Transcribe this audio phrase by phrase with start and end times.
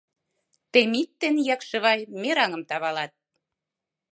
[0.71, 3.11] Темит ден Якшывай мераҥым тавалат